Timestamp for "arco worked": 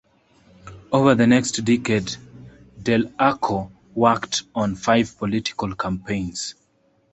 3.19-4.41